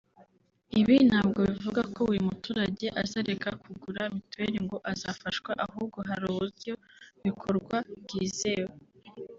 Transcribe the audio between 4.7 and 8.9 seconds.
azafashwa ahubwo hari uburyo bikorwa bwizewe